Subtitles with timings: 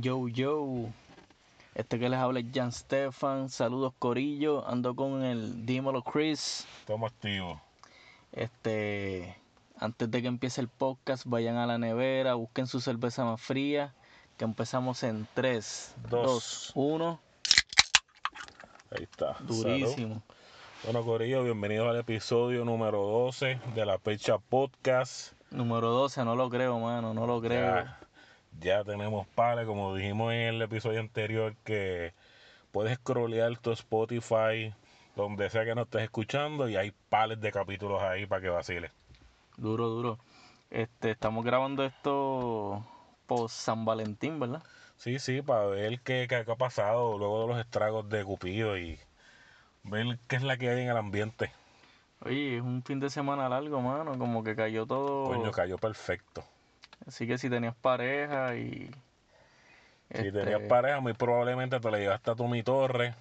[0.00, 0.86] Yo, yo.
[1.74, 3.48] Este que les habla es Jan Stefan.
[3.48, 4.64] Saludos, Corillo.
[4.68, 6.66] Ando con el Dímelo Chris.
[6.80, 7.58] Estamos activos.
[8.30, 9.36] Este.
[9.76, 13.92] Antes de que empiece el podcast, vayan a la nevera, busquen su cerveza más fría.
[14.36, 16.22] Que empezamos en 3, Dos.
[16.22, 17.20] 2, 1.
[18.92, 19.36] Ahí está.
[19.40, 20.14] Durísimo.
[20.14, 20.22] Salud.
[20.84, 25.32] Bueno, Corillo, bienvenidos al episodio número 12 de la Pecha Podcast.
[25.50, 27.14] Número 12, no lo creo, mano.
[27.14, 27.74] No lo creo.
[27.74, 27.98] Ya,
[28.60, 32.14] ya tenemos pales, como dijimos en el episodio anterior, que
[32.72, 34.74] puedes scrollear tu Spotify,
[35.16, 38.90] donde sea que nos estés escuchando, y hay pales de capítulos ahí para que vaciles.
[39.56, 40.18] Duro, duro.
[40.70, 42.84] Este, estamos grabando esto
[43.26, 44.62] post San Valentín, ¿verdad?
[44.96, 48.76] Sí, sí, para ver qué, qué, qué ha pasado luego de los estragos de Cupido
[48.76, 48.98] y
[49.84, 51.52] ver qué es la que hay en el ambiente.
[52.24, 54.18] Oye, es un fin de semana largo, mano.
[54.18, 55.26] Como que cayó todo.
[55.26, 56.44] Coño, cayó perfecto.
[57.06, 58.90] Así que si tenías pareja y.
[60.10, 63.14] Si este, tenías pareja, muy probablemente te la llevaste a tu mi torre,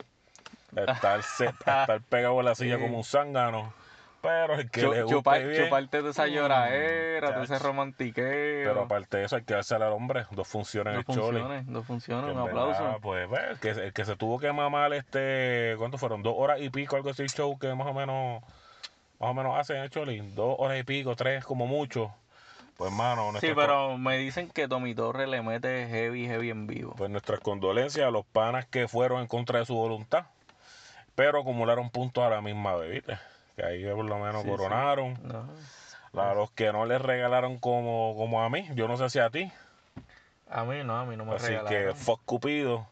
[0.75, 1.49] a estar, se- a
[1.81, 2.81] estar pegado a la silla Sí.
[2.81, 3.73] como un zángano.
[4.19, 8.67] Pero el que le guste chupar- bien, chuparte de esa lloradera, de ese romantiqueo.
[8.67, 10.25] Pero aparte de eso, hay que dársela al hombre.
[10.31, 11.39] Dos funciones en no el chole.
[11.39, 12.27] funciona, no funciona.
[12.27, 12.83] Que Un aplauso.
[12.83, 16.23] verdad, Pues, el que, el que se tuvo que mamar, este, ¿cuánto fueron?
[16.23, 18.41] Dos horas y pico, algo así, el show que más o menos,
[19.19, 20.19] más o menos hacen el Choli.
[20.33, 22.13] Dos horas y pico, tres como mucho.
[22.77, 26.93] Pues, mano, Sí, pero me dicen que Tommy Torres le mete heavy, heavy en vivo.
[26.95, 30.25] pues nuestras condolencias a los panas que fueron en contra de su voluntad,
[31.15, 33.17] pero acumularon puntos a la misma ¿viste?
[33.55, 34.55] Que ahí por lo menos Sí, sí.
[34.55, 35.17] coronaron.
[35.23, 35.49] No.
[36.21, 39.29] A los que no les regalaron como, como a mí, yo no sé si a
[39.29, 39.51] ti.
[40.49, 41.95] A mí no, a mí no me Así que regalaron.
[41.95, 42.87] fuck Cupido.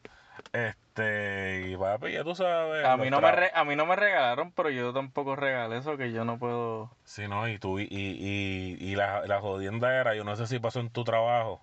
[0.51, 2.85] Este, y papi, ya tú sabes.
[2.85, 5.97] A mí, no me re- a mí no me regalaron, pero yo tampoco regalé eso,
[5.97, 6.91] que yo no puedo...
[7.03, 10.59] Sí, no, y tú, y, y, y la, la jodienda era, yo no sé si
[10.59, 11.61] pasó en tu trabajo,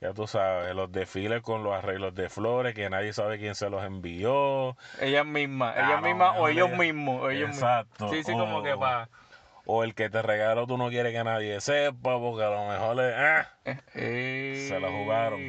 [0.00, 3.70] ya tú sabes, los desfiles con los arreglos de flores, que nadie sabe quién se
[3.70, 7.22] los envió, Ellas mismas, Ah, ellas no, mismas o ellos mismos.
[7.22, 7.64] o ellos mismos.
[7.64, 8.08] Exacto.
[8.08, 9.08] Sí, sí, como que o- para...
[9.64, 12.96] o el que te regaló tú no quieres que nadie sepa, porque a lo mejor
[12.96, 15.40] le, ah, Se la jugaron.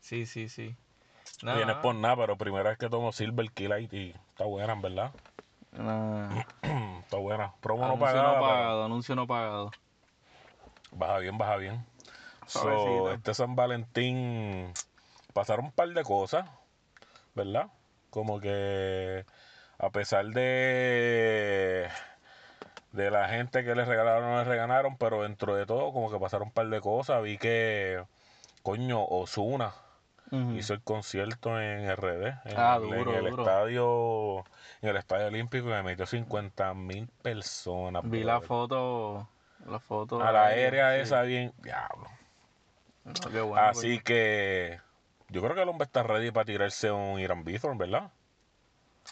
[0.00, 0.76] Sí, sí, sí.
[1.42, 4.72] No vienes por nada, pero primera vez que tomo Silver Key Light y está buena,
[4.72, 5.12] en verdad,
[5.72, 6.42] Nah.
[7.00, 9.70] está buena, promo no Anuncio no pero pagado, anuncio no pagado.
[10.92, 11.86] baja bien, baja bien.
[12.46, 14.72] So, este San Valentín
[15.34, 16.48] pasaron un par de cosas,
[17.34, 17.68] ¿verdad?
[18.10, 19.24] Como que
[19.78, 21.88] a pesar de
[22.92, 26.10] de la gente que les regalaron o no les regalaron, pero dentro de todo como
[26.10, 27.22] que pasaron un par de cosas.
[27.22, 28.02] Vi que
[28.62, 29.74] coño Osuna
[30.30, 33.42] Hizo el concierto en RD, en, Ah, duro, en el duro.
[33.44, 34.44] estadio
[34.82, 38.02] en el estadio olímpico que metió 50 mil personas.
[38.04, 39.26] Vi la foto,
[39.66, 41.00] la foto a la aérea sí.
[41.00, 42.08] esa bien, diablo.
[43.04, 44.02] No, qué bueno, Así coño.
[44.04, 44.80] que
[45.28, 48.10] yo creo que el hombre está ready para tirarse un Irán Bithorn, ¿verdad?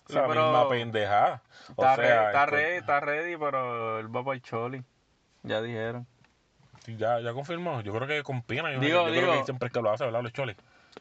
[0.06, 1.43] Sí, la misma pendejada.
[1.77, 4.84] O Está, sea, ready, está el- ready, está ready, pero él va para el Choli.
[5.44, 6.06] Ya dijeron.
[6.84, 7.81] sí, ya, ya confirmó.
[7.81, 8.71] Yo creo que con Pina.
[8.72, 10.22] Yo, Digo, creo que siempre es que lo hace, ¿verdad?
[10.22, 10.54] Los Choli.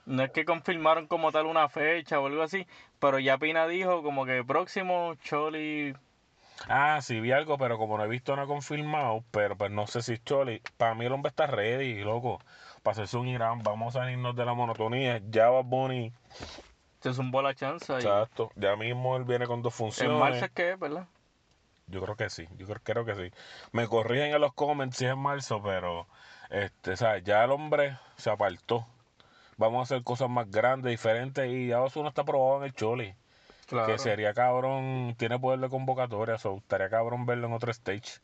[0.05, 2.67] No es que confirmaron como tal una fecha o algo así,
[2.99, 5.95] pero ya Pina dijo como que próximo Choli.
[6.67, 10.01] Ah, sí, vi algo, pero como no he visto nada confirmado, pero pues no sé
[10.01, 10.61] si es Choli.
[10.77, 12.39] Para mí el hombre está ready, loco.
[12.83, 15.21] Para hacerse un Irán, vamos a salirnos de la monotonía.
[15.29, 16.13] Ya va Bunny.
[17.01, 18.51] Se zumbó la chance y Exacto.
[18.55, 20.19] Ya mismo él viene con dos en funciones.
[20.19, 21.07] marzo es que es, ¿verdad?
[21.87, 23.35] Yo creo que sí, yo creo, creo que sí.
[23.71, 26.07] Me corrigen en los comments si es marzo, pero
[26.49, 28.87] este, sea, ya el hombre se apartó.
[29.57, 33.15] Vamos a hacer cosas más grandes, diferentes, y ya Ozuna está probado en el Choli.
[33.67, 33.87] Claro.
[33.87, 38.19] Que sería cabrón, tiene poder de convocatoria, so, estaría cabrón verlo en otro stage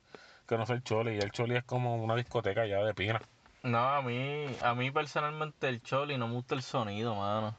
[0.47, 1.15] que no sea el Choli.
[1.15, 3.21] Y el Choli es como una discoteca ya de pina.
[3.63, 7.55] No, a mí, a mí personalmente el Choli no me gusta el sonido, mano.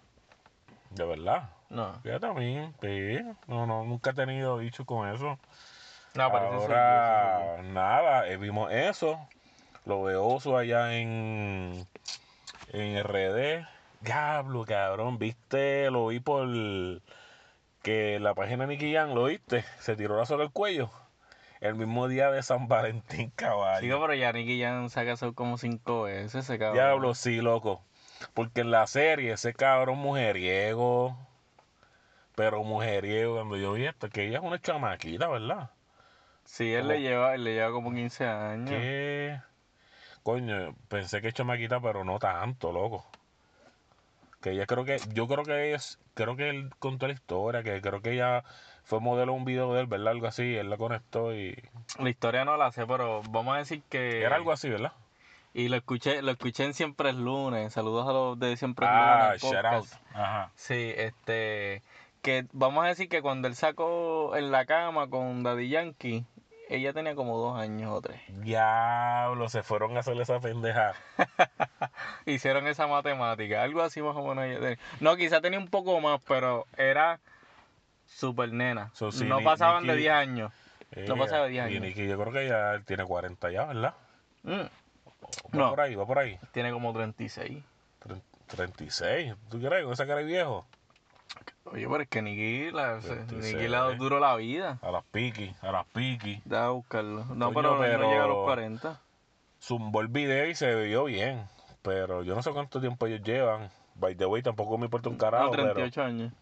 [0.90, 1.50] De verdad.
[1.70, 3.18] No, a mí, sí.
[3.46, 5.38] No, no, nunca he tenido dicho con eso.
[6.14, 9.18] no, parece yo, Ahora, nada, eh, vimos eso.
[9.86, 11.86] Lo veo allá en,
[12.68, 13.66] en RD.
[14.00, 16.48] Diablo, cabrón, viste, lo vi por
[17.82, 19.64] que la página de Nicky Jam, ¿lo viste?
[19.78, 20.90] Se tiró la soga al cuello.
[21.60, 24.00] El mismo día de San Valentín, Sí, caballo.
[24.00, 26.74] pero ya Nicky Jam se ha casado como cinco veces, ese cabrón.
[26.76, 27.84] Diablo, sí, loco.
[28.34, 31.16] Porque en la serie, ese cabrón mujeriego.
[32.34, 35.70] Pero mujeriego, cuando yo vi esto, que ella es una chamaquita, ¿verdad?
[36.44, 38.70] Sí, él Como- le lleva, él le lleva como 15 años.
[38.70, 39.40] ¿Qué?
[40.22, 43.04] Coño, pensé que chamaquita, pero no tanto, loco.
[44.40, 45.78] Que ella creo que, yo creo que ella
[46.14, 48.44] creo que él contó la historia, que creo que ella
[48.84, 50.08] fue modelo de un video de él, ¿verdad?
[50.12, 51.56] Algo así, él la conectó y...
[51.98, 54.22] La historia no la sé, pero vamos a decir que...
[54.22, 54.92] Era algo así, ¿verdad?
[55.54, 57.72] Y lo escuché, lo escuché en Siempre es Lunes.
[57.72, 59.42] Saludos a los de Siempre es Ah, Lunes.
[59.42, 59.86] shout out.
[60.14, 60.50] Ajá.
[60.54, 61.82] Sí, este.
[62.22, 66.24] Que vamos a decir que cuando él sacó en la cama con Daddy Yankee,
[66.76, 68.20] ella tenía como dos años o tres.
[68.28, 70.94] Diablo, se fueron a hacer esa pendeja.
[72.26, 74.44] Hicieron esa matemática, algo así más o menos.
[74.44, 74.78] ella tenía.
[75.00, 77.20] No, quizá tenía un poco más, pero era
[78.06, 78.90] super nena.
[78.94, 80.52] So, sí, no Ni- pasaban de Nicki- 10 años.
[81.08, 81.82] No pasaba de 10 Y años.
[81.82, 83.94] Nicky, yo creo que ya tiene 40 ya, ¿verdad?
[84.42, 84.68] Mm, Va
[85.52, 85.70] No.
[85.70, 86.38] por ahí, va por ahí.
[86.52, 87.62] tiene como 36.
[88.04, 89.34] Tre- 36.
[89.50, 90.66] ¿Tú crees con esa cara de viejo?
[91.64, 93.54] Oye, pero es que Nicky, la, se- 26.
[93.54, 94.78] Nicky le ha dado duro la vida.
[94.82, 96.42] A las piqui, a las piqui.
[96.44, 97.24] Da a buscarlo.
[97.26, 99.00] No, Coño, pero, pero- no llega a los 40.
[99.60, 101.46] Zumbó el video y se vio bien.
[101.82, 103.70] Pero yo no sé cuánto tiempo ellos llevan.
[103.94, 105.46] By the way, tampoco me importa un carajo.
[105.46, 106.32] No, 38 años.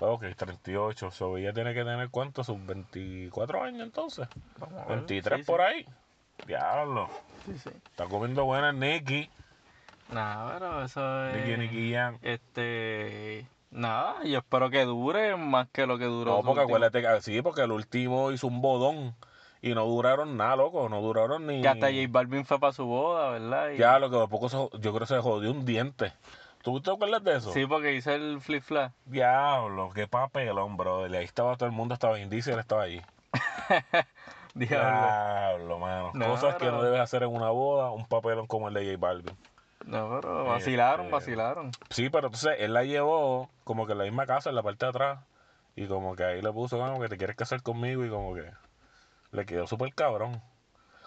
[0.00, 1.10] Ok, 38.
[1.10, 4.26] So, ella tiene que tener cuánto, sus 24 años entonces.
[4.58, 4.96] Vamos a ver.
[4.98, 5.86] 23 Sí, por ahí.
[6.46, 7.08] Diablo.
[7.46, 7.70] Sí, sí.
[7.90, 9.28] Está comiendo buena Nicky.
[10.10, 11.36] Nada, pero eso es.
[11.46, 12.18] Nicky, Nicky Jam.
[12.22, 13.46] Este.
[13.72, 16.36] Nada, yo espero que dure más que lo que duró.
[16.36, 19.14] No, porque acuérdate que sí, porque el último hizo un bodón
[19.62, 21.62] y no duraron nada, loco, no duraron ni.
[21.62, 23.70] Que hasta J Balvin fue para su boda, ¿verdad?
[23.70, 26.12] Y- Ya, lo que de poco se, yo creo que se jodió un diente.
[26.62, 27.52] ¿Tú te acuerdas de eso?
[27.52, 28.92] Sí, porque hice el flip flap.
[29.06, 31.06] Diablo, qué papelón, bro.
[31.08, 33.00] Y ahí estaba todo el mundo, estaba Indicio y él estaba allí.
[34.54, 34.78] Diablo.
[34.90, 36.10] Diablo, mano.
[36.14, 38.96] No, Cosas que no debes hacer en una boda, un papelón como el de J
[38.98, 39.36] Balvin.
[39.86, 41.70] No, pero vacilaron, Este- vacilaron.
[41.90, 44.86] Sí, pero entonces él la llevó como que en la misma casa, en la parte
[44.86, 45.20] de atrás.
[45.74, 48.50] Y como que ahí le puso como que te quieres casar conmigo y como que
[49.32, 50.42] le quedó súper cabrón.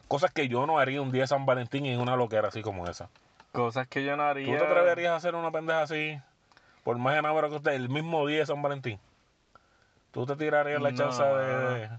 [0.08, 2.86] Cosas que yo no haría un día de San Valentín en una loquera así como
[2.88, 3.10] esa.
[3.52, 4.46] Cosas que yo no haría.
[4.58, 6.20] ¿Tú te atreverías a hacer una pendeja así?
[6.84, 9.00] Por más enamorado que usted, el mismo día de San Valentín.
[10.12, 10.98] ¿Tú te tirarías la No.
[10.98, 11.90] chance de...?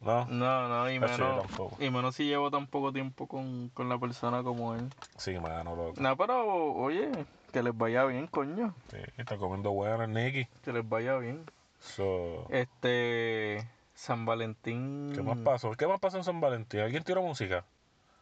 [0.00, 1.46] No, No, no, y yo menos,
[1.80, 4.88] y menos si llevo tan poco tiempo con, con la persona como él.
[5.16, 6.00] sí, mano, loco.
[6.00, 7.10] No, pero, oye,
[7.52, 8.74] que les vaya bien, coño.
[8.90, 10.46] Sí, está comiendo buena el Nicky.
[10.62, 11.44] Que les vaya bien.
[11.80, 13.66] So, Este.
[13.94, 15.12] San Valentín.
[15.12, 15.72] ¿Qué más pasó?
[15.72, 16.80] ¿Qué más pasó en San Valentín?
[16.80, 17.64] ¿Alguien tiró música?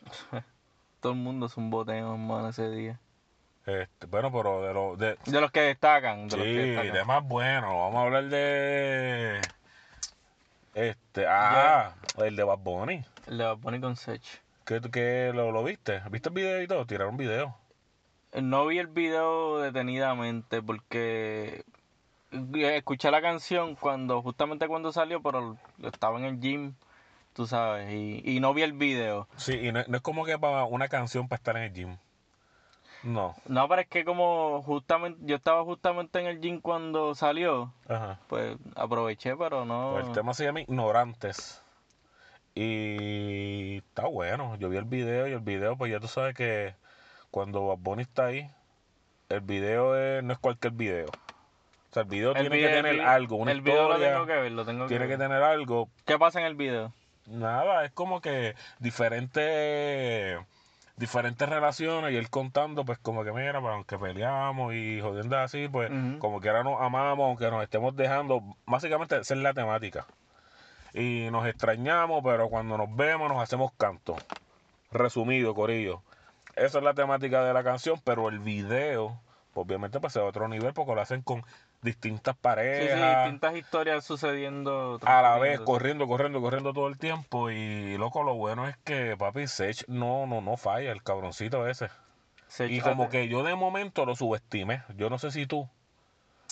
[1.00, 2.98] Todo el mundo es un boteo, hermano, ese día.
[3.66, 4.96] Este, bueno, pero de lo...
[4.96, 6.28] De, De los que destacan.
[6.28, 6.92] De sí, los que destacan.
[6.94, 7.78] de más bueno.
[7.80, 9.40] Vamos a hablar de...
[10.76, 13.02] Este, ah, el de Bad Bunny.
[13.28, 14.22] El de Bad Bunny con Sech.
[14.66, 16.02] ¿Qué, qué lo, lo viste?
[16.10, 16.84] ¿Viste el video y todo?
[16.84, 17.56] Tiraron video.
[18.34, 21.64] No vi el video detenidamente porque
[22.30, 26.74] escuché la canción cuando justamente cuando salió, pero estaba en el gym,
[27.32, 29.28] tú sabes, y, y no vi el video.
[29.36, 31.96] Sí, y no, no es como que para una canción para estar en el gym.
[33.06, 33.36] No.
[33.46, 38.18] No, pero es que como justamente yo estaba justamente en el gym cuando salió, Ajá.
[38.26, 39.92] pues aproveché, pero no.
[39.94, 41.62] Pues el tema se llama Ignorantes.
[42.54, 44.56] Y está bueno.
[44.56, 46.74] Yo vi el video y el video, pues ya tú sabes que
[47.30, 48.50] cuando Bad Bunny está ahí,
[49.28, 51.06] el video es- no es cualquier video.
[51.06, 54.12] O sea, el video El tiene video- que tener algo, una el video lo historia.
[54.14, 55.28] tengo que ver, lo tengo tiene que que ver.
[55.28, 55.88] tener algo.
[56.04, 56.92] ¿Qué pasa en el video?
[57.26, 60.38] Nada, es como que diferentes
[60.96, 65.68] diferentes relaciones y él contando pues como que mira, pues, aunque peleamos y jodiendo así,
[65.68, 70.06] pues como que ahora nos amamos, aunque nos estemos dejando, básicamente esa es la temática.
[70.94, 74.16] Y nos extrañamos, pero cuando nos vemos nos hacemos canto.
[74.90, 76.02] Resumido, Corillo.
[76.54, 79.20] Esa es la temática de la canción, pero el video,
[79.52, 81.44] pues, obviamente pues es otro nivel porque lo hacen con
[81.86, 85.00] distintas Sí, sí, parejas distintas historias sucediendo.
[85.06, 87.50] a la vez corriendo, corriendo, corriendo todo el tiempo.
[87.50, 91.88] Y loco, lo bueno es que papi Sech no, no, no falla, el cabroncito ese.
[92.48, 94.82] Se Y como que yo de momento lo subestimé.
[94.96, 95.68] Yo no sé si tú.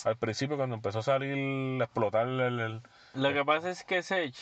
[0.03, 2.81] Al principio cuando empezó a salir, a explotar el, el-
[3.13, 4.35] Lo que pasa es que Sech,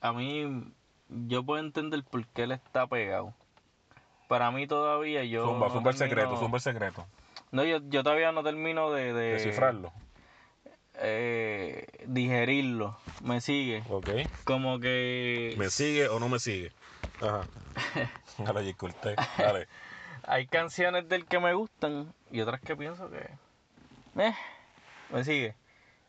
[0.00, 0.72] a mí,
[1.08, 3.34] yo puedo entender por qué él está pegado.
[4.28, 5.44] Para mí todavía yo.
[5.46, 7.06] zumba, no zumba el secreto, zumba el secreto.
[7.50, 9.92] No, yo, yo todavía no termino de, de Descifrarlo.
[10.96, 12.96] Eh, digerirlo.
[13.20, 13.82] Me sigue.
[13.88, 14.10] Ok.
[14.44, 16.72] Como que ¿Me sigue o no me sigue?
[17.20, 17.46] Ajá.
[18.76, 19.66] Cortés, Dale.
[20.26, 23.28] hay canciones del que me gustan y otras que pienso que.
[24.16, 24.34] Eh,
[25.10, 25.54] me sigue.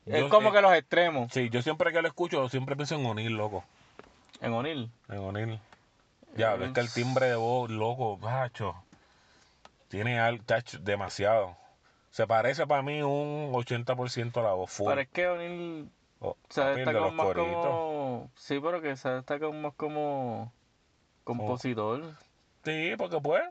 [0.05, 1.31] Es como eh, que los extremos.
[1.33, 3.63] Sí, yo siempre que lo escucho, siempre pienso en O'Neill, loco.
[4.41, 4.91] En O'Neill.
[5.09, 5.59] En O'Neill.
[6.35, 8.75] Ya, es que el timbre de voz, loco, gacho.
[9.87, 11.57] Tiene algo, tacho, demasiado.
[12.15, 14.87] Se parece para mí un 80% a la voz full.
[14.87, 15.89] Pero es que O'Neill
[16.21, 17.53] Oh, se destaca los más coritos.
[17.53, 18.31] como.
[18.35, 20.53] Sí, pero que se destaca más como.
[21.25, 22.03] compositor.
[22.63, 23.43] Sí, porque pues,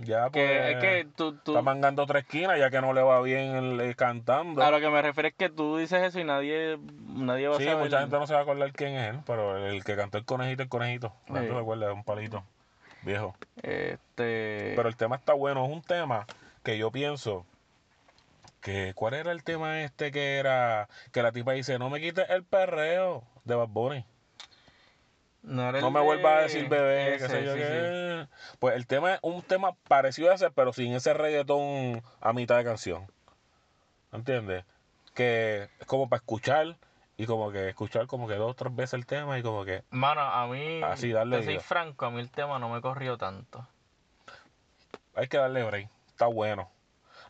[0.00, 1.36] ya pues, Que es que tú.
[1.44, 4.62] tú está mangando otra esquina ya que no le va bien el, el cantando.
[4.62, 6.78] a lo que me refiero es que tú dices eso y nadie.
[7.08, 7.84] Nadie va sí, a saber.
[7.84, 10.24] mucha gente no se va a acordar quién es él, pero el que cantó el
[10.24, 11.12] conejito, el conejito.
[11.28, 11.46] No Sí.
[11.46, 12.42] te recuerdas, es un palito.
[13.02, 13.34] viejo.
[13.56, 14.72] Este.
[14.76, 16.26] Pero el tema está bueno, es un tema
[16.62, 17.44] que yo pienso
[18.62, 22.30] que ¿cuál era el tema este que era que la tipa dice, "No me quites
[22.30, 24.06] el perreo" de Bad Bunny.
[25.42, 27.64] no, era No me vuelvas a decir bebé, qué ese, sé yo sí, sí.
[27.66, 28.28] qué.
[28.60, 32.56] Pues el tema es un tema parecido a ese, pero sin ese reggaetón a mitad
[32.56, 33.06] de canción.
[34.12, 34.64] ¿Entiendes?
[35.14, 36.76] Que es como para escuchar
[37.16, 39.82] y como que escuchar como que dos o tres veces el tema y como que
[39.90, 40.80] Mano, a mí.
[40.82, 43.66] Así, darle te soy franco, a mí el tema no me corrió tanto.
[45.14, 45.88] hay que darle break.
[46.08, 46.70] Está bueno.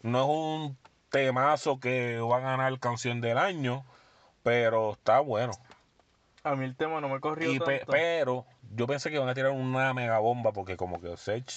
[0.03, 0.79] No es un
[1.12, 3.85] temazo que va a ganar canción del año,
[4.42, 5.52] pero está bueno.
[6.42, 9.35] A mí el tema no me corrió Y pe- pero yo pensé que iban a
[9.35, 11.49] tirar una mega bomba porque como que Sech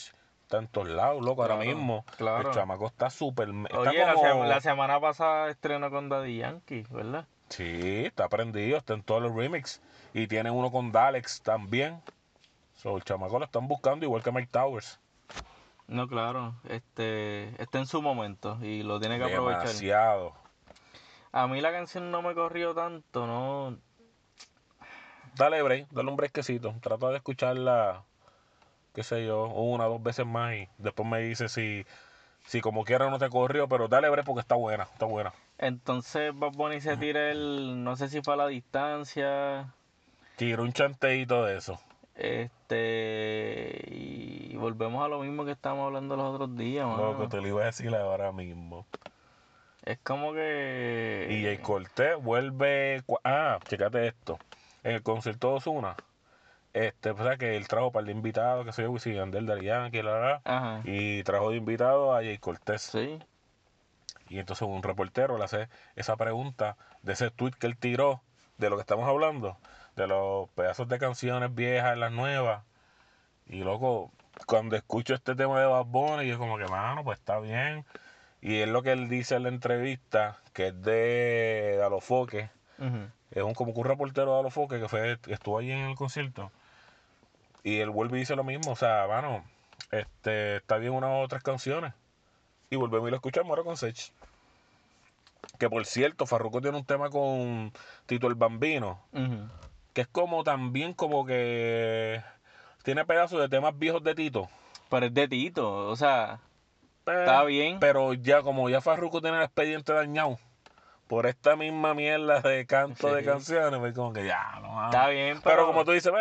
[0.44, 2.06] está en todos lados, loco, ahora mismo.
[2.18, 2.50] claro.
[2.50, 3.50] El chamaco está súper...
[3.50, 7.26] Oye, la, como- se- la semana pasada estrenó con Daddy Yankee, ¿verdad?
[7.50, 9.82] Sí, está prendido, está en todos los remix.
[10.14, 12.00] Y tiene uno con Dalex también.
[12.78, 15.00] So, el chamaco lo están buscando igual que Mike Towers.
[15.88, 16.56] No, claro.
[16.68, 17.62] Este.
[17.62, 19.68] Está en su momento y lo tiene que aprovechar.
[19.68, 20.34] Demasiado.
[21.32, 23.78] A mí la canción no me corrió tanto, ¿no?
[25.36, 26.74] Dale break, dale un breakcito.
[26.82, 28.04] Trata de escucharla,
[28.94, 31.86] qué sé yo, una dos veces más y después me dice si,
[32.46, 35.34] si como quiera no te corrió, pero dale break porque está buena, está buena.
[35.58, 37.84] Entonces Bad Bunny se tira el.
[37.84, 39.74] No sé si fue a la distancia.
[40.38, 41.82] Tiro un chanteíto de eso.
[42.16, 43.84] Este.
[43.92, 47.14] Y volvemos a lo mismo que estábamos hablando los otros días, mano.
[47.14, 48.86] Loco, te lo iba a decir ahora mismo.
[49.84, 51.28] Es como que.
[51.30, 53.04] Y Jay Cortés vuelve.
[53.24, 54.40] Ah, checate esto.
[54.84, 55.96] En el concierto de Ozuna,
[56.74, 59.66] este, o sea que él trajo para el invitado, que soy Wisin y Yandel, Daddy
[59.66, 62.82] Yankee, la, la, y trajo de invitado a Jay Cortés.
[62.82, 63.18] Sí.
[64.30, 68.22] Y entonces un reportero le hace esa pregunta de ese tweet que él tiró,
[68.58, 69.58] de lo que estamos hablando,
[69.96, 72.64] de los pedazos de canciones viejas, las nuevas.
[73.48, 74.12] Y loco,
[74.48, 77.86] cuando escucho este tema de Bad Bunny, yo como que, mano, pues está bien.
[78.42, 83.10] Y es lo que él dice en la entrevista, que es de Alofoque, Ujú.
[83.32, 86.52] es un como que un reportero de Alofoque que fue, estuvo allí en el concierto.
[87.64, 89.44] Y él vuelve y dice lo mismo, o sea, mano,
[89.92, 91.94] este, está bien unas otras canciones.
[92.70, 94.12] Y volvemos y lo escuchamos ahora con Sech.
[95.58, 97.72] Que por cierto, Farruko tiene un tema con
[98.06, 99.48] Tito el Bambino, Ujú.
[99.96, 102.22] Que es como también como que
[102.84, 104.50] tiene pedazos de temas viejos de Tito.
[104.90, 106.42] Pero es de Tito, o sea,
[107.08, 107.80] Eh, está bien.
[107.80, 110.38] Pero ya como ya Farruko tiene el expediente dañado
[111.08, 114.90] por esta misma mierda de canto de canciones, pues como que ya, no mano.
[114.90, 116.12] Está bien, Pero, pero, como tú dices,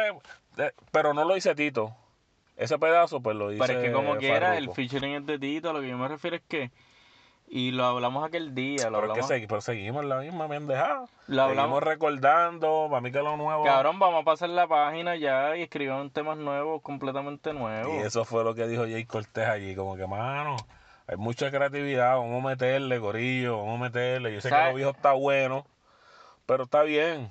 [0.57, 1.97] eh, pero no lo dice Tito.
[2.57, 3.65] Ese pedazo, pues lo dice.
[3.67, 6.37] pero es que como quiera, el featuring es de Tito, lo que yo me refiero
[6.37, 6.71] es que,
[7.47, 10.49] y lo hablamos aquel día, lo Pero, es que hablamos, segui- pero seguimos la misma
[10.49, 11.07] pendejada.
[11.27, 13.65] lo hablamos, Seguimos recordando, para mí que lo nuevo.
[13.65, 17.95] cabrón, vamos a pasar la página ya y escribieron temas nuevos, completamente nuevos.
[17.95, 20.57] Y eso fue lo que dijo Jay Cortés allí, como que, mano,
[21.07, 24.33] hay mucha creatividad, vamos a meterle, gorillo, vamos a meterle.
[24.33, 25.67] Yo sé que lo viejo está bueno,
[26.47, 27.31] pero está bien.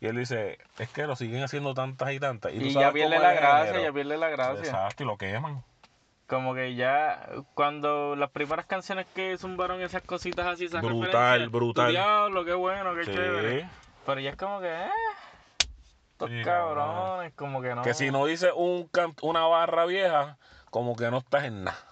[0.00, 2.52] Y él dice, es que lo siguen haciendo tantas y tantas.
[2.54, 4.60] Y, tú Y sabes ya pierde la gracia, ya pierde la gracia.
[4.60, 5.64] Exacto, y lo queman.
[6.28, 11.90] Como que ya, cuando las primeras canciones que zumbaron esas cositas así, esas Brutal, brutal.
[11.90, 13.12] diablo, qué bueno, qué Sí.
[13.12, 13.66] chévere.
[14.04, 14.90] Pero ya es como que, eh,
[16.12, 17.80] estos Sí, cabrones, como que no.
[17.82, 18.90] Que si no dices un
[19.22, 20.36] una barra vieja,
[20.70, 21.87] como que no estás en nada.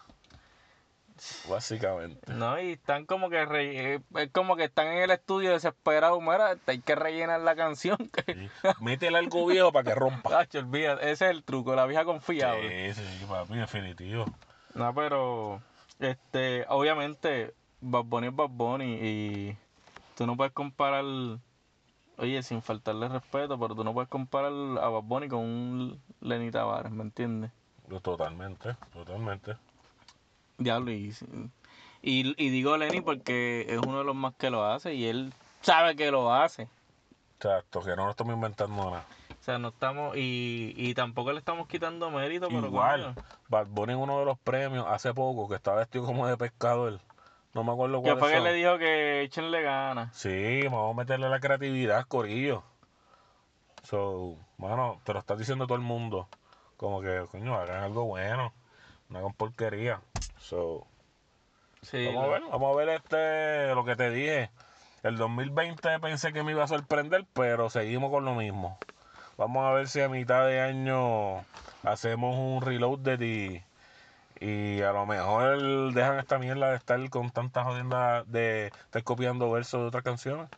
[1.48, 2.32] Básicamente.
[2.32, 6.20] No, y están como que, re- eh, es como que están en el estudio desesperados,
[6.20, 7.96] mira, hay que rellenar la canción.
[7.96, 8.68] que- Sí.
[8.80, 10.28] Métele algo viejo para que rompa.
[10.30, 12.92] Tacho, olvídate, ese es el truco, la vieja confiable.
[12.94, 14.24] Sí, sí, papi, definitivo.
[14.74, 15.62] No, pero,
[16.00, 19.56] este, obviamente, Bad Bunny es Bad Bunny y
[20.16, 21.04] tú no puedes comparar,
[22.18, 26.50] oye, sin faltarle respeto, pero tú no puedes comparar a Bad Bunny con un Lenny
[26.50, 27.50] Tavares, ¿me entiendes?
[28.02, 29.56] Totalmente, totalmente.
[30.58, 31.14] Diablo, y,
[32.02, 35.32] y, y digo Lenny porque es uno de los más que lo hace y él
[35.60, 36.68] sabe que lo hace.
[37.36, 39.04] Exacto, que no lo estamos inventando nada.
[39.38, 43.66] O sea, no estamos, y, y tampoco le estamos quitando mérito, pero Igual, coño, Bad
[43.68, 46.98] Bunny en uno de los premios hace poco que estaba vestido como de pescador.
[47.54, 50.14] No me acuerdo cuál fue que le dijo que échenle ganas.
[50.16, 52.64] Sí, vamos a meterle la creatividad, corillo.
[53.82, 56.28] So, mano, te lo está diciendo todo el mundo.
[56.76, 58.52] Como que, coño, hagan algo bueno.
[59.08, 60.00] No hagan porquería.
[60.48, 60.86] So,
[61.82, 64.50] Sí, vamos a ver, vamos a ver este, lo que te dije.
[65.02, 68.78] El 2020 pensé que me iba a sorprender, pero seguimos con lo mismo.
[69.36, 71.44] Vamos a ver si a mitad de año
[71.82, 73.62] hacemos un reload de ti.
[74.40, 79.50] Y a lo mejor dejan esta mierda de estar con tantas jodiendas de estar copiando
[79.50, 80.48] versos de otras canciones.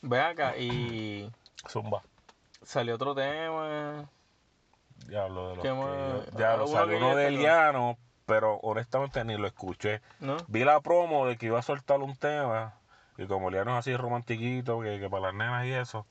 [0.00, 1.30] Ve acá, y
[1.68, 2.02] Zumba.
[2.62, 4.08] salió otro tema.
[5.06, 7.26] Diablo de los ¿Qué que yo- Diablo, salió que uno de.
[7.26, 10.02] Eliano, pero honestamente ni lo escuché.
[10.20, 10.36] ¿No?
[10.48, 12.74] Vi la promo de que iba a soltar un tema,
[13.16, 16.06] y como es así romantiquito, que, que para las nenas y eso,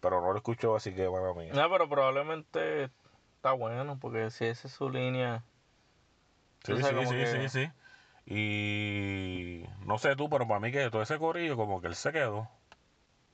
[0.00, 1.52] pero no lo escucho, así que bueno mía.
[1.54, 2.90] No, pero probablemente
[3.36, 5.44] está bueno, porque si esa es su línea.
[6.64, 7.70] Sí, sí, sí, sí, sí.
[8.30, 12.12] Y no sé tú, pero para mí que todo ese corillo como que él se
[12.12, 12.48] quedó,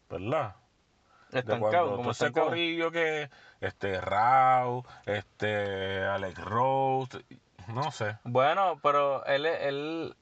[0.08, 0.56] ¿verdad?
[1.32, 3.28] Estancado, como ese corillo que,
[3.60, 7.24] este, Rao, este, Alex Rose,
[7.68, 8.16] no sé.
[8.24, 10.16] Bueno, pero él, él,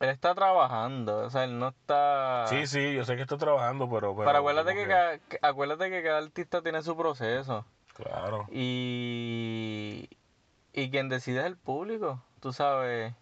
[0.00, 2.46] él está trabajando, o sea, él no está...
[2.48, 4.16] Sí, sí, yo sé que estoy trabajando, pero...
[4.16, 7.64] Pero acuérdate que, cada, acuérdate que cada artista tiene su proceso.
[7.94, 8.46] Claro.
[8.50, 10.08] Y,
[10.72, 13.14] y quien decide es el público, tú sabes.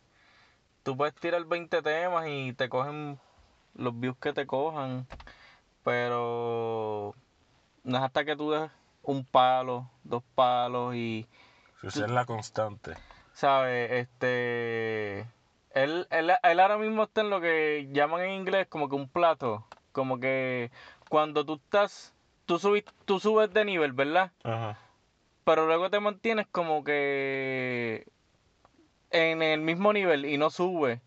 [0.83, 3.19] Tú puedes tirar 20 temas y te cogen
[3.75, 5.07] los views que te cojan,
[5.85, 7.15] pero
[7.85, 8.71] no es hasta que tú des
[9.03, 11.27] un palo, dos palos y,
[11.81, 12.95] Si esa es la constante.
[13.33, 13.91] ¿sabes?
[13.93, 15.21] Este...
[15.73, 19.09] Él, él, él ahora mismo está en lo que llaman en inglés como que un
[19.09, 19.65] plato.
[19.93, 20.71] Como que
[21.09, 22.15] cuando tú estás,
[22.47, 24.33] tú, subes, tú subes de nivel, ¿verdad?
[24.45, 24.79] Ajá.
[25.45, 28.07] pero luego te mantienes como que
[29.11, 31.01] en el mismo nivel y no sube.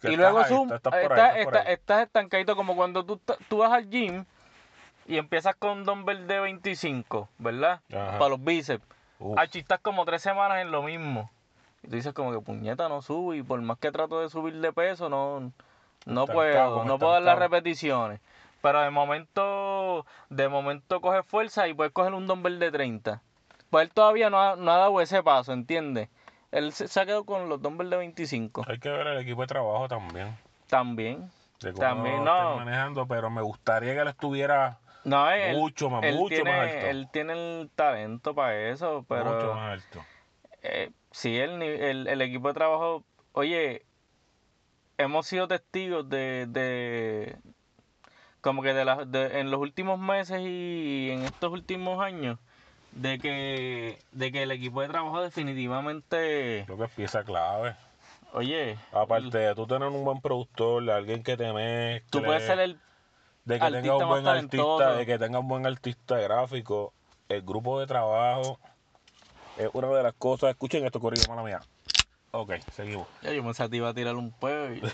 [0.00, 3.20] Que y luego estás- estás estás, estancadito como cuando tú,
[3.56, 4.24] vas al gym
[5.06, 7.80] y empiezas con un dumbbell de 25, ¿verdad?
[7.92, 8.18] Ajá.
[8.18, 8.84] Para los bíceps.
[9.52, 11.30] Estás como tres semanas en lo mismo.
[11.82, 14.60] Y tú dices como que puñeta no sube y por más que trato de subir
[14.60, 15.52] de peso no,
[16.06, 18.20] no puedo, no puedo dar las repeticiones.
[18.60, 23.20] Pero de momento, de momento coge fuerza y puedes coger un dumbbell de 30.
[23.70, 26.08] Pues él todavía no ha, no ha dado ese paso, ¿entiendes?
[26.52, 28.64] Él se, se ha quedado con los dumbbells de 25.
[28.68, 30.36] Hay que ver el equipo de trabajo también.
[30.68, 31.30] También.
[31.60, 32.56] De cómo También, no.
[32.56, 36.70] manejando, pero me gustaría que él estuviera No, él, mucho más, él mucho tiene, más
[36.70, 36.86] alto.
[36.86, 39.24] Él tiene el talento para eso, pero...
[39.24, 40.04] mucho más alto.
[40.62, 43.84] Eh, sí, el, el, el equipo de trabajo, oye,
[44.98, 47.36] hemos sido testigos de, de
[48.40, 52.38] como que de, las de en los últimos meses y en estos últimos años,
[52.92, 57.74] de que, de que el equipo de trabajo definitivamente, Creo que es pieza clave.
[58.32, 62.60] oye, Aparte de tú tener un buen productor, alguien que te mezcle, tú puedes ser
[62.60, 62.78] el,
[63.44, 66.94] de que tenga un buen artista, de que tenga un buen artista gráfico,
[67.28, 68.60] el grupo de trabajo
[69.56, 70.50] es una de las cosas.
[70.50, 71.66] Escuchen esto, corrido, mala mía.
[72.34, 73.08] Ok, seguimos.
[73.20, 74.80] ya yo pensaba que iba a tirar un peo y...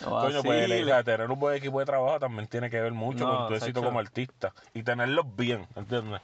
[0.00, 3.24] No Coño, pues el- tener un buen equipo de trabajo también tiene que ver mucho
[3.26, 6.22] No, con tu éxito como artista y tenerlos bien, ¿entiendes?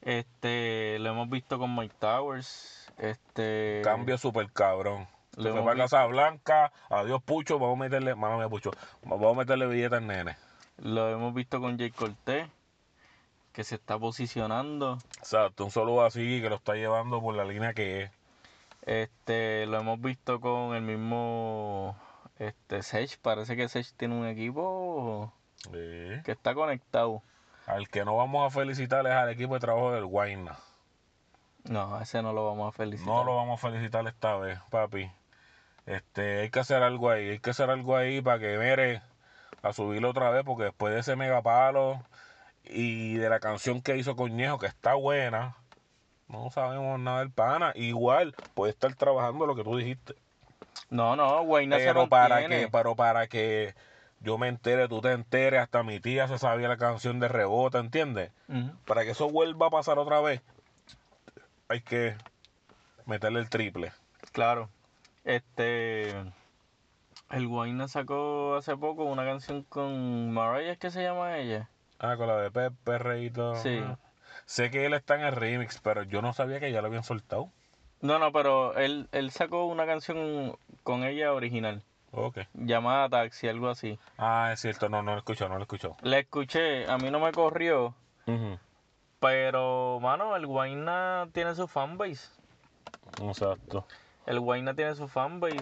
[0.00, 3.82] Este, lo hemos visto con Mike Towers, este...
[3.84, 5.08] Cambio súper cabrón.
[5.42, 5.76] Se fue para.
[5.76, 8.70] Casa Blanca, adiós Pucho, vamos a meterle, mía Pucho,
[9.02, 10.36] vamos a meterle billetes al nene.
[10.78, 12.48] Lo hemos visto con Jay Cortés,
[13.52, 14.98] que se está posicionando.
[15.18, 18.10] Exacto, un solo así que lo está llevando por la línea que es.
[18.82, 21.96] Este, lo hemos visto con el mismo
[22.38, 23.18] este Sech.
[23.18, 25.32] Parece que Sech tiene un equipo
[25.64, 26.22] Sí.
[26.24, 27.22] que está conectado.
[27.66, 30.56] Al que no vamos a felicitar es al equipo de trabajo del Guayna.
[31.64, 33.12] No, ese no lo vamos a felicitar.
[33.12, 35.10] No lo vamos a felicitar esta vez, papi.
[35.88, 39.00] Este, hay que hacer algo ahí, hay que hacer algo ahí para que mere
[39.62, 42.02] a subirlo otra vez, porque después de ese megapalo
[42.62, 45.56] y de la canción que hizo Coñejo, que está buena,
[46.28, 47.72] no sabemos nada del pana.
[47.74, 50.14] Igual puede estar trabajando lo que tú dijiste.
[50.90, 52.64] No, no, Guayna se pero para mantiene.
[52.64, 53.74] que, pero para que
[54.20, 57.78] yo me entere, tú te enteres, hasta mi tía se sabía la canción de rebota,
[57.78, 58.30] ¿entiendes?
[58.84, 60.42] Para que eso vuelva a pasar otra vez,
[61.68, 62.14] hay que
[63.06, 63.90] meterle el triple.
[64.32, 64.68] Claro.
[65.28, 66.08] Este.
[67.30, 71.68] El Guayna sacó hace poco una canción con Mariah, ¿es que se llama ella?
[71.98, 73.54] Ah, con la de Pepe, Reito.
[73.56, 73.84] Sí.
[74.46, 77.04] Sé que él está en el remix, pero yo no sabía que ya lo habían
[77.04, 77.50] soltado.
[78.00, 82.38] No, no, pero él, él sacó una canción con ella original, Ok.
[82.54, 83.98] llamada Taxi, algo así.
[84.16, 85.94] Ah, es cierto, no, no lo escucho, no lo escucho.
[86.00, 87.94] La escuché, a mí no me corrió,
[89.20, 92.28] pero, mano, el Guayna tiene su fanbase.
[93.20, 93.84] Exacto.
[94.28, 95.56] El Guayna tiene su fanbase.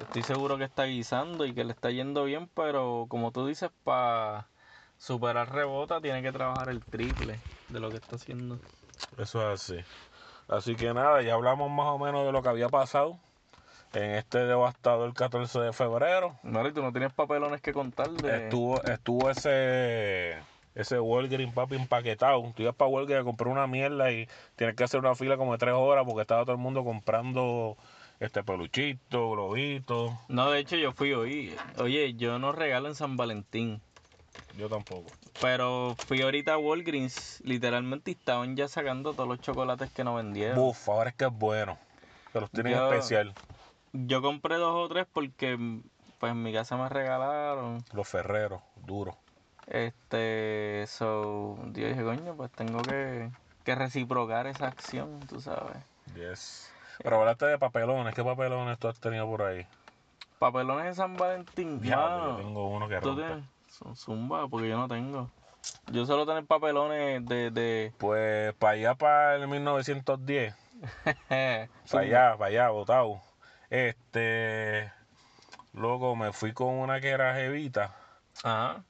[0.00, 3.70] Estoy seguro que está guisando y que le está yendo bien, pero como tú dices,
[3.84, 4.46] para
[4.96, 8.58] superar rebota tiene que trabajar el triple de lo que está haciendo.
[9.18, 9.84] Eso es así.
[10.48, 13.18] Así que nada, ya hablamos más o menos de lo que había pasado
[13.92, 16.38] en este devastador 14 de febrero.
[16.42, 18.44] Vale, tú no tienes papelones que contar de...
[18.44, 20.38] Estuvo, estuvo ese
[20.76, 22.52] ese Walgreens papi empaquetado.
[22.54, 25.52] Tú ibas para Walgreens a comprar una mierda y tienes que hacer una fila como
[25.52, 27.78] de tres horas porque estaba todo el mundo comprando
[28.20, 30.12] este peluchito, globitos.
[30.28, 31.54] No, de hecho yo fui hoy.
[31.78, 33.80] Oye, yo no regalo en San Valentín.
[34.56, 35.06] Yo tampoco.
[35.40, 40.56] Pero fui ahorita a Walgreens, literalmente, estaban ya sacando todos los chocolates que no vendieron.
[40.56, 41.78] Buf, ahora es que es bueno.
[42.32, 43.34] Que los tienen Yo- especial.
[43.92, 45.58] Yo compré dos o tres porque
[46.18, 47.84] pues en mi casa me regalaron.
[47.92, 49.14] Los ferreros, duros.
[49.66, 53.30] Este, so, yo dije, coño, pues tengo que,
[53.64, 55.76] que reciprocar esa acción, tú sabes.
[56.14, 56.70] Yes.
[57.02, 58.14] Pero hablaste de papelones.
[58.14, 59.66] ¿Qué papelones tú has tenido por ahí?
[60.38, 63.22] Papelones de San Valentín, Diablo, yo tengo uno que ¿Tú rompe.
[63.24, 63.44] tienes?
[63.68, 65.30] Son zumba, porque yo no tengo.
[65.90, 67.50] Yo solo tener papelones de...
[67.50, 70.54] de Pues para allá, para el 1910.
[71.28, 71.68] Para
[72.02, 73.20] allá, para allá, botado.
[73.70, 74.92] Este.
[75.72, 77.94] Luego me fui con una que era jevita
[78.44, 78.82] Ajá.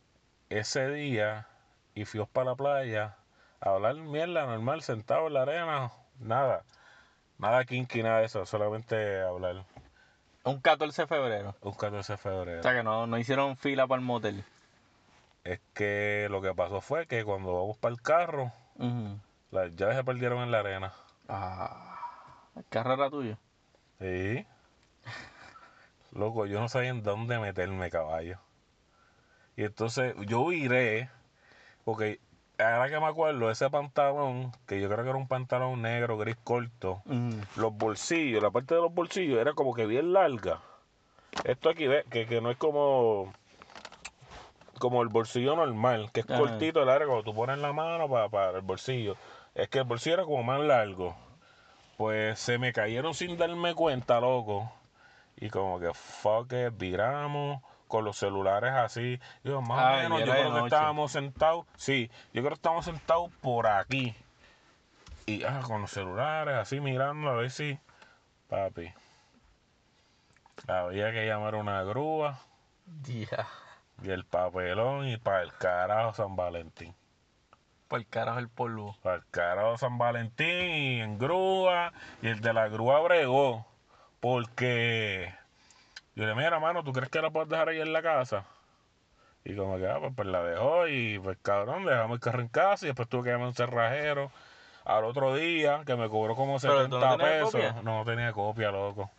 [0.48, 1.46] ese día
[1.94, 3.16] y fuimos para la playa
[3.60, 5.92] a hablar mierda normal, sentado en la arena.
[6.18, 6.64] Nada.
[7.38, 8.46] Nada kinky, nada de eso.
[8.46, 9.64] Solamente hablar.
[10.44, 11.54] Un 14 de febrero.
[11.60, 12.60] Un 14 de febrero.
[12.60, 14.44] O sea que no, no hicieron fila para el motel.
[15.44, 19.18] Es que lo que pasó fue que cuando vamos para el carro, Ujú.
[19.50, 20.92] las llaves se perdieron en la arena.
[21.28, 21.98] Ah,
[22.56, 23.36] el carro era tuyo.
[24.00, 24.46] Sí.
[26.12, 28.38] Loco, yo no sabía en dónde meterme, caballo.
[29.56, 31.10] Y entonces yo viré,
[31.84, 32.20] porque
[32.58, 36.36] ahora que me acuerdo, ese pantalón, que yo creo que era un pantalón negro, gris
[36.42, 37.02] corto,
[37.56, 40.60] los bolsillos, la parte de los bolsillos era como que bien larga.
[41.44, 43.32] Esto aquí, ve, que, que no es como
[44.78, 46.38] como el bolsillo normal, que es Ajá.
[46.38, 49.16] cortito, largo, tú pones la mano para, para el bolsillo.
[49.54, 51.16] Es que el bolsillo era como más largo.
[51.96, 54.70] Pues se me cayeron sin darme cuenta, loco.
[55.36, 59.20] Y como que fuck it, viramos con los celulares así.
[59.44, 61.66] Digo, más Ay, o menos, yo creo que estábamos sentados.
[61.76, 64.14] Sí, yo creo que estábamos sentados por aquí.
[65.26, 67.78] Y ah, con los celulares así mirando a ver si.
[68.48, 68.92] Papi.
[70.68, 72.40] Había que llamar a una grúa
[73.02, 73.46] Ya.
[74.02, 76.94] y el papelón y para el carajo San Valentín.
[77.88, 78.96] Por el carajo el polvo.
[79.02, 81.92] Para el carajo San Valentín y en grúa.
[82.22, 83.66] Y el de la grúa bregó.
[84.20, 85.32] Porque
[86.16, 88.44] yo le dije, mira, mano, ¿tú crees que la puedes dejar ahí en la casa?
[89.44, 92.48] Y como que, ah, pues, pues la dejó y pues cabrón, dejamos el carro en
[92.48, 94.32] casa y después tuve que llamar a un cerrajero
[94.84, 97.52] al otro día que me cobró como Pero 70 tú no tenías pesos.
[97.52, 97.72] copia.
[97.82, 99.10] No, no tenía copia, loco.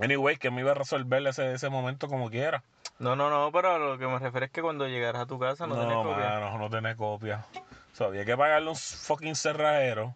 [0.00, 2.62] Anyway, que me iba a resolver ese, ese momento como quiera.
[2.98, 5.38] No, no, no, pero a lo que me refiero es que cuando llegaras a tu
[5.38, 6.28] casa no, No, tenías copia.
[6.40, 7.44] mano, no tenés copia.
[7.92, 10.14] O sea, había que pagarle un fucking cerrajero.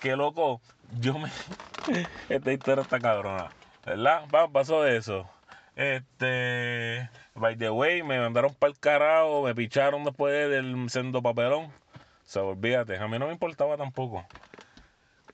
[0.00, 0.60] Que loco,
[0.98, 1.30] yo me.
[2.28, 3.48] Esta historia está cabrona.
[3.84, 4.24] ¿Verdad?
[4.34, 5.28] Va, pasó eso.
[5.76, 7.08] Este.
[7.34, 11.64] By the way, me mandaron para el carajo, me picharon después del sendo papelón.
[11.66, 11.70] O
[12.24, 14.24] sea, olvídate, a mí no me importaba tampoco.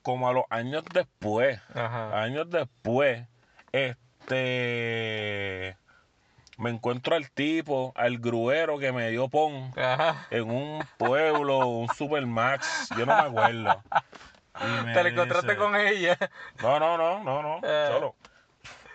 [0.02, 2.22] Como a los años después, Ajá.
[2.22, 3.26] años después,
[3.72, 5.76] este.
[6.56, 10.26] Me encuentro al tipo, al gruero que me dio pon Ajá.
[10.30, 13.82] en un pueblo, un Supermax, yo no me acuerdo.
[14.60, 16.18] Y me Te la encontraste dice- con ella.
[16.60, 17.88] No, no, no, no, no, Eh.
[17.92, 18.16] solo.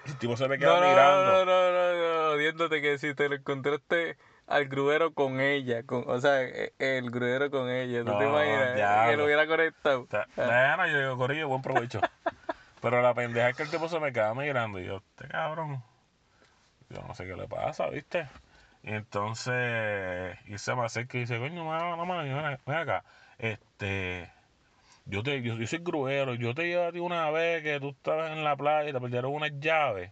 [0.06, 1.32] El tipo se me queda No, no, mirando.
[1.32, 1.94] no, no, no,
[2.28, 6.74] no, odiándote que si te lo encontraste al gruero con ella, con, o sea, e-
[6.80, 8.68] el gruero con ella, ¿tú te No, imaginas?
[8.72, 9.18] Que diablo.
[9.18, 10.02] lo hubiera conectado.
[10.02, 12.02] O sea, bueno, yo digo, Corillo, buen provecho.
[12.82, 15.84] Pero la pendeja es que el tipo se me queda mirando y yo, este cabrón,
[16.90, 18.30] yo no sé qué le pasa, ¿viste?
[18.84, 23.06] Y entonces, y se me acerca y dice, coño, no, mano, ven, ven acá,
[23.38, 24.33] este,
[25.06, 27.90] yo te, yo, yo soy gruero, yo te llevé a ti una vez que tú
[27.90, 30.12] estabas en la playa y te perdieron unas llaves.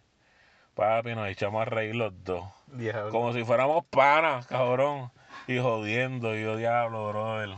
[0.74, 2.46] Papi, nos echamos a reír los dos.
[2.68, 3.12] Diablo.
[3.12, 5.12] Como si fuéramos panas, cabrón.
[5.48, 7.50] Y jodiendo, y yo diablo, brother.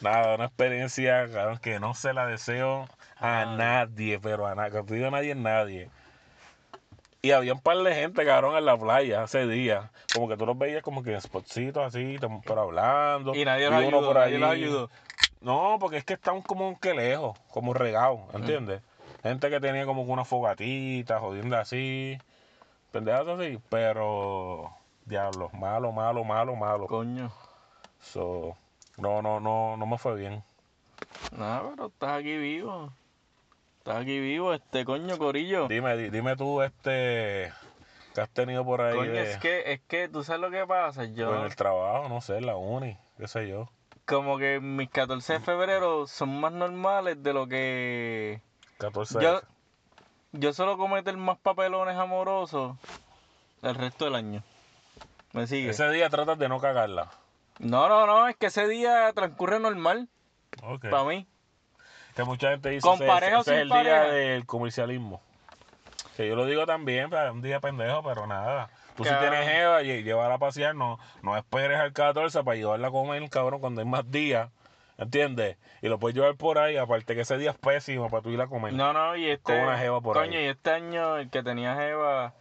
[0.00, 2.82] Nada, una experiencia, cabrón, que no se la deseo
[3.16, 3.56] a Ah.
[3.56, 4.82] nadie, pero a nadie.
[4.86, 5.90] Digo nadie, es nadie.
[7.22, 9.90] Y había un par de gente, cabrón, en la playa ese día.
[10.12, 13.34] Como que tú los veías como que en spotcitos así, pero hablando.
[13.34, 14.40] Y nadie los uno ayudó, por nadie ahí.
[14.40, 14.90] los ayudó.
[15.44, 18.80] No, porque es que están como un que lejos, como regados, ¿entiendes?
[19.22, 22.18] Gente que tenía como una fogatita, jodiendo así,
[22.90, 24.70] pendejadas así, pero
[25.04, 26.86] diablo, malo, malo, malo, malo.
[26.86, 27.30] Coño.
[28.00, 28.56] So,
[28.96, 30.42] no, no, no, no me fue bien.
[31.36, 32.90] Nada, pero estás aquí vivo.
[33.78, 35.68] Estás aquí vivo, este coño corillo.
[35.68, 37.52] Dime, di- dime tú, este,
[38.14, 40.66] que has tenido por ahí Coño, de- es que, es que tú sabes lo que
[40.66, 41.04] pasa.
[41.04, 43.68] Yo, en el trabajo, no sé, la uni, qué sé yo.
[44.06, 48.40] Como que mis 14 de febrero son más normales de lo que
[48.78, 49.40] 14 yo,
[50.32, 52.76] yo solo cometer más papelones amorosos
[53.62, 54.42] el resto del año.
[55.32, 55.70] ¿Me sigue?
[55.70, 57.10] Ese día tratas de no cagarla.
[57.58, 60.08] No, no, no, es que ese día transcurre normal
[60.62, 60.88] Ok.
[60.90, 61.26] para mí.
[62.14, 65.20] Que mucha gente dice ¿Con ese, es el día del comercialismo.
[66.16, 68.70] Que yo lo digo también, un día pendejo, pero nada.
[68.96, 72.88] Tú si tienes jeva, lle- llévala a pasear, no, no esperes al 14 para llevarla
[72.88, 74.50] a comer, cabrón, cuando hay más días,
[74.98, 75.56] ¿entiendes?
[75.82, 78.40] Y lo puedes llevar por ahí, aparte que ese día es pésimo para tú ir
[78.40, 78.72] a comer.
[78.72, 79.52] No, no, y este.
[79.52, 80.44] Con una jeva por coño, ahí.
[80.44, 82.34] y este año el que tenía Jeva.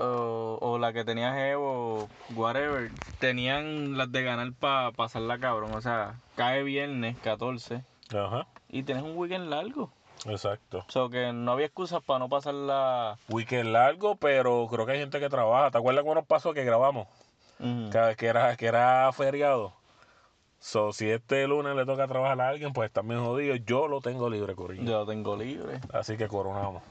[0.00, 2.88] O, o la que tenía Jevo, whatever,
[3.18, 5.72] tenían las de ganar para pasarla cabrón.
[5.74, 7.82] O sea, cae viernes 14
[8.16, 9.92] Ajá, y tienes un weekend largo.
[10.26, 10.84] Exacto.
[10.88, 13.18] O sea, que no había excusas para no pasarla.
[13.28, 15.70] Weekend largo, pero creo que hay gente que trabaja.
[15.70, 17.06] ¿Te acuerdas cuando nos pasó que grabamos?
[17.60, 17.90] Ujú.
[17.90, 19.74] Que, que era, que era feriado.
[20.60, 23.60] So, si este lunes le toca trabajar a alguien, pues están bien jodidos.
[23.64, 24.82] Yo lo tengo libre, Corillo.
[24.82, 25.80] Yo lo tengo libre.
[25.92, 26.82] Así que coronamos.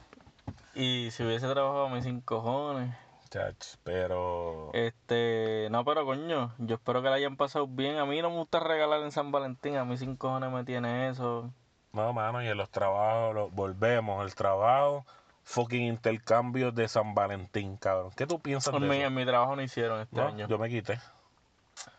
[0.74, 2.94] Y si hubiese trabajado a mis sin cojones.
[3.30, 4.70] Chach, pero...
[4.72, 7.98] Este, no, pero coño, yo espero que la hayan pasado bien.
[7.98, 11.08] A mí no me gusta regalar en San Valentín, a mí sin cojones me tiene
[11.08, 11.52] eso.
[11.92, 15.04] No, mano, y en los trabajos, volvemos, el trabajo,
[15.44, 18.10] fucking intercambios de San Valentín, cabrón.
[18.16, 19.06] ¿Qué tú piensas En de mi, eso?
[19.06, 20.46] en mi trabajo no hicieron este No, año.
[20.48, 21.00] yo me quité.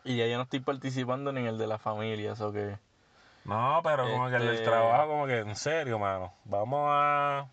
[0.03, 2.77] Y ya yo no estoy participando ni en el de la familia, eso que...
[3.45, 6.33] No, pero como que el del Este- trabajo, como que en serio, mano.
[6.43, 7.47] Vamos a.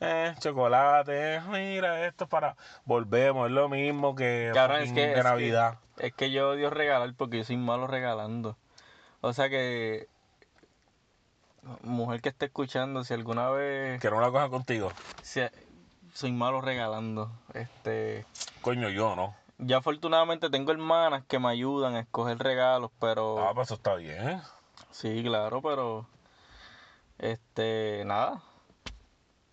[0.00, 2.56] Eh, chocolate, eh, mira, esto es para.
[2.84, 6.06] Volvemos, es lo mismo que, Cabrón, es que- de es que-.
[6.06, 8.56] Es que yo odio regalar porque yo soy malo regalando.
[9.20, 10.08] O sea que...
[11.82, 14.00] Mujer que esté escuchando, si alguna vez...
[14.00, 14.90] Que no la cojan contigo.
[15.22, 15.40] si-
[16.12, 17.30] soy malo regalando.
[17.54, 18.24] Este...
[18.62, 19.34] Coño, yo no.
[19.58, 23.38] Ya afortunadamente tengo hermanas que me ayudan a escoger regalos, pero...
[23.46, 24.40] Ah, pues eso está bien.
[24.90, 26.06] Sí, claro, pero
[27.18, 28.40] este, nada.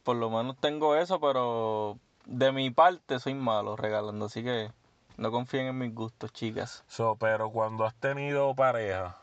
[0.04, 4.72] Por lo menos tengo eso, pero de mi parte soy malo regalando, así que
[5.18, 6.84] no confíen en mis gustos, chicas.
[6.88, 9.18] So, pero cuando has tenido pareja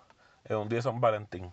[0.44, 1.53] en un día de San Valentín,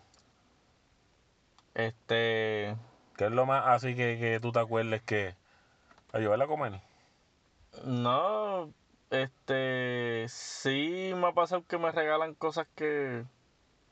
[1.77, 2.75] Este,
[3.15, 5.35] ¿qué es lo más así que, que tú te acuerdes que.
[6.13, 6.81] a llevarla a comer?
[7.85, 8.73] no,
[9.09, 13.25] este, sí me ha pasado que me regalan cosas que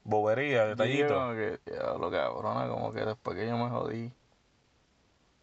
[0.05, 1.15] Bobería, yo digo detallito.
[1.15, 1.59] como que,
[1.99, 4.13] lo cabrona, como que después que yo me jodí,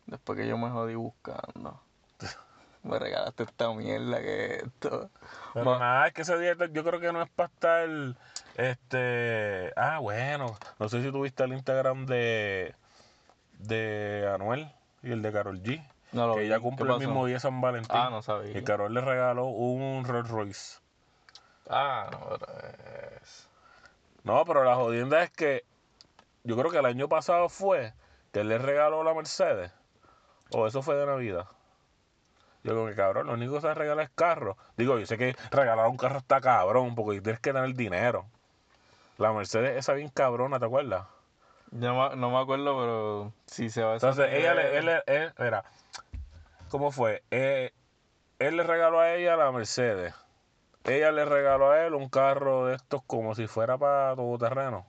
[0.06, 1.80] después que yo me jodí buscando,
[2.82, 5.10] me regalaste esta mierda que es esto.
[5.52, 7.88] Pero Ma- nada, es que ese día yo creo que no es para estar.
[8.56, 9.72] Este.
[9.76, 10.56] Ah, bueno.
[10.78, 12.74] No sé si tuviste el Instagram de.
[13.58, 15.86] De Anuel y el de Carol G.
[16.12, 16.46] No lo que vi.
[16.46, 17.96] ella ¿Qué cumple el mismo día San Valentín.
[17.96, 18.56] Ah, no sabía.
[18.56, 20.78] Y Carol le regaló un Rolls Royce.
[21.70, 22.52] Ah, no, pero
[23.20, 23.48] es...
[24.24, 25.64] No, pero la jodienda es que.
[26.44, 27.94] Yo creo que el año pasado fue
[28.32, 29.72] que él le regaló la Mercedes.
[30.50, 31.46] O eso fue de Navidad.
[32.64, 34.56] Yo creo que cabrón, lo único que se regala es carro.
[34.76, 38.26] Digo, yo sé que regalar un carro está cabrón, porque tienes que tener dinero.
[39.22, 41.06] La Mercedes esa bien cabrona, ¿te acuerdas?
[41.70, 45.32] No, me- no me acuerdo, pero si se va a Entonces, ella le, él, él-
[45.38, 45.62] mira,
[46.68, 47.22] ¿cómo fue?
[47.30, 47.72] Eh,
[48.40, 50.12] él le regaló a ella la Mercedes.
[50.82, 54.86] Ella le regaló a él un carro de estos como si fuera para todo terreno.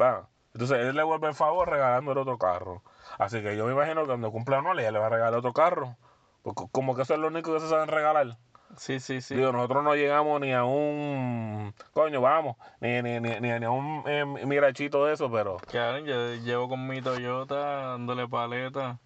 [0.00, 0.28] Va.
[0.54, 2.82] Entonces, él le vuelve el favor regalándole otro carro.
[3.18, 5.52] Así que yo me imagino que cuando cumpla anual, ella le va a regalar otro
[5.52, 5.96] carro.
[6.42, 8.38] Porque como que eso es lo único que se saben regalar.
[8.76, 9.34] Sí, sí, sí.
[9.34, 11.74] Digo, nosotros no llegamos ni a un...
[11.92, 12.56] Coño, vamos.
[12.80, 16.68] Ni, ni, ni, ni- ni a un eh, mirachito de eso, pero Cabrón, yo llevo
[16.68, 18.98] con mi Toyota dándole paleta.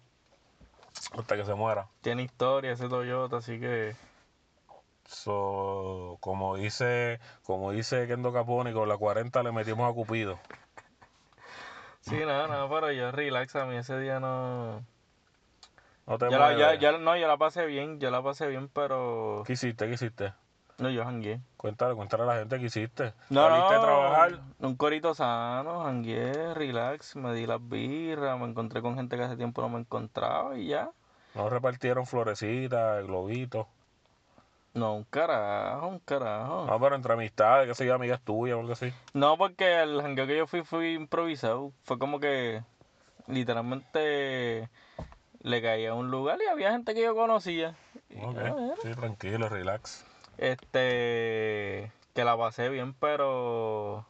[1.17, 1.87] hasta que se muera.
[2.01, 3.95] Tiene historia ese Toyota, así que...
[5.05, 10.37] So, como dice, como dice Kendo Capone, con la 40 le metimos a Cupido.
[12.01, 14.81] Sí, nada, nada, pero yo relax, a mí ese día no...
[16.07, 16.59] No te Yo la, mueves.
[16.59, 19.43] ya, ya- no, yo la pasé bien, yo la pasé bien, pero...
[19.45, 19.87] ¿Qué hiciste?
[19.87, 20.33] ¿Qué hiciste?
[20.77, 21.41] No, yo jangué.
[21.57, 23.13] Cuéntale, cuéntale a la gente qué hiciste.
[23.29, 24.39] No, ¿Saliste no, a trabajar?
[24.59, 29.35] un corito sano, jangué, relax, me di las birras, me encontré con gente que hace
[29.37, 30.89] tiempo no me encontraba y ya.
[31.35, 33.67] No repartieron florecitas, globitos.
[34.73, 36.65] No, un carajo, un carajo.
[36.67, 38.93] No, pero entre amistades, que sé yo, amigas tuyas o algo así.
[39.13, 41.71] No, porque el jangueo que yo fui fui improvisado.
[41.83, 42.63] Fue como que
[43.25, 44.69] literalmente
[45.47, 47.75] le caía a un lugar y había gente que yo conocía.
[48.09, 48.37] Y, Ok,
[48.81, 50.05] sí, tranquilo, relax.
[50.37, 54.05] Este, que la pasé bien, pero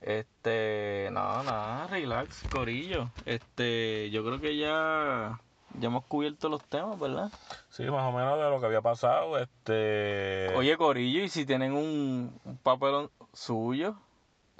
[0.00, 3.10] este, no, nada, relax, corillo.
[3.24, 5.40] Este, yo creo que ya
[5.78, 7.30] ya hemos cubierto los temas, ¿verdad?
[7.70, 9.38] Sí, más o menos de lo que había pasado.
[9.38, 10.54] Este.
[10.54, 13.96] Oye, corillo, y si tienen un, un papelón suyo,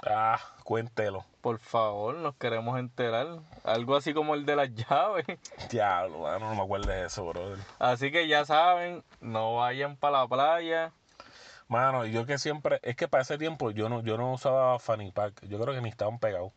[0.05, 1.25] Ah, cuéntelo.
[1.41, 3.41] por favor, nos queremos enterar.
[3.65, 5.25] Algo así como el de las llaves.
[5.71, 7.59] Diablo, bueno, no me acuerdo de eso, brother.
[7.79, 10.93] Así que ya saben, no vayan para la playa.
[11.69, 15.11] Mano, yo que siempre, es que para ese tiempo yo no, yo no usaba Fanny
[15.11, 16.53] Pack, yo creo que ni estaban pegados.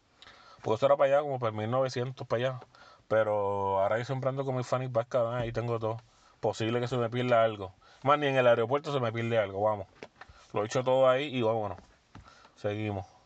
[0.62, 2.60] Porque eso era para allá, como para 1900 para allá.
[3.08, 5.97] Pero ahora yo siempre ando con mi Fanny Pack, cabrón, ahí tengo todo.
[6.41, 7.73] posible que se me pierda algo.
[8.04, 9.88] Más ni en el aeropuerto se me pierde algo, vamos.
[10.54, 11.78] Lo he hecho todo ahí y vámonos.
[12.56, 13.18] Seguimos.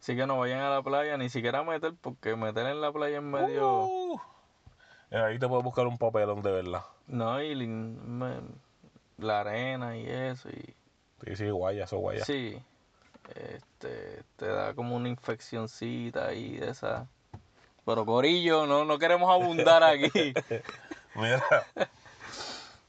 [0.00, 2.90] Así que no vayan a la playa, ni siquiera a meter, porque meter en la
[2.90, 3.84] playa en medio.
[3.84, 4.20] Uh,
[5.10, 6.84] ahí te puedes buscar un papelón de verdad.
[7.06, 8.40] No, y me-
[9.18, 10.48] la arena y eso.
[10.48, 10.74] Y,
[11.26, 12.24] Sí, sí, guaya, eso guaya.
[12.24, 12.58] sí,
[13.34, 17.06] este, te da como una infeccioncita ahí de esa.
[17.84, 20.10] Pero Corillo, no, no queremos abundar aquí.
[21.14, 21.44] Mira.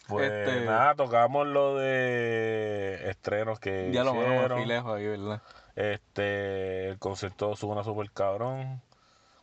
[0.07, 5.41] Pues Este- nada, tocamos lo de estrenos que ya lo fui lejos ahí, ¿verdad?
[5.81, 8.81] Este, el concierto suena súper cabrón.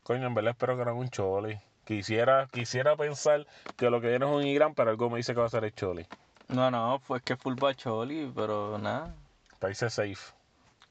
[0.04, 1.58] Coño, en verdad espero que no haga un choli.
[1.84, 3.44] Quisiera, quisiera pensar
[3.76, 5.64] que lo que viene es un Irán, pero algo me dice que va a ser
[5.64, 6.06] el choli.
[6.46, 9.14] No, no, fue que full bacholi, pero nada,
[9.58, 10.32] Países safe.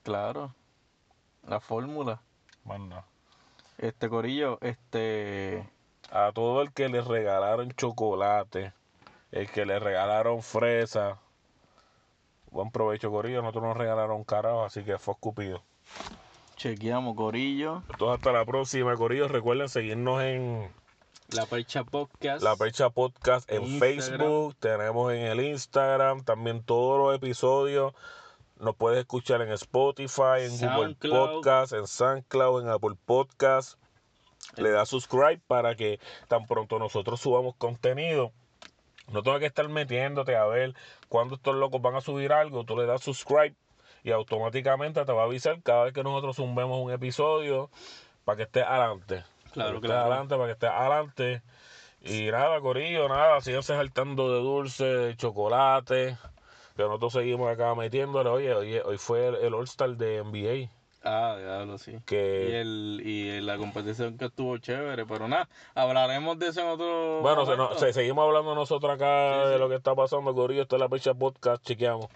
[0.04, 0.54] claro.
[1.48, 2.20] La fórmula.
[2.66, 3.06] Nada.
[3.78, 5.66] Este Corillo, este.
[6.12, 8.74] A todo el que le regalaron chocolate,
[9.32, 11.20] el que le regalaron fresa.
[12.58, 13.43] Buen provecho, Corillo.
[13.43, 15.62] Nosotros nos regalaron carajo, así que fue escupido.
[16.56, 17.84] Chequeamos, Corillo.
[17.91, 19.28] Entonces, hasta la próxima, Corillo.
[19.28, 20.67] Recuerden seguirnos en
[21.30, 22.41] La Percha Podcast.
[22.41, 23.80] La Percha Podcast en Instagram.
[23.80, 27.93] Facebook, tenemos en el Instagram, también todos los episodios.
[28.60, 30.96] Nos puedes escuchar en Spotify, en Google.
[30.96, 33.78] Podcast, en SoundCloud, en Apple Podcast.
[34.56, 38.32] Le das subscribe para que tan pronto nosotros subamos contenido.
[39.12, 40.74] No tengas que estar metiéndote a ver
[41.08, 42.65] cuándo estos locos van a subir algo.
[42.65, 43.56] Tú le das subscribe
[44.04, 47.70] y automáticamente te va a avisar cada vez que nosotros zumbemos un episodio
[48.26, 49.24] para que estés adelante.
[49.54, 50.02] Claro, para que estés claro.
[50.02, 51.41] adelante, para que estés adelante.
[52.02, 56.17] Y nada, Corillo, nada, síganse saltando de dulce, de chocolate.
[56.76, 58.30] Que nosotros seguimos acá metiéndole.
[58.30, 60.77] Oye, oye hoy fue el, el All-Star de NBA.
[61.10, 61.91] Ah, diablo, sí.
[61.91, 66.67] Y, Que, el, y la competición que estuvo chévere, pero nada, hablaremos de eso en
[66.67, 67.22] otro.
[67.22, 69.60] bueno, se, no- se- seguimos hablando nosotros acá Sí, de sí.
[69.60, 70.63] lo que está pasando, Corillo.
[70.63, 71.63] Esto es la Pecha Podcast.
[71.65, 72.08] Chequeamos.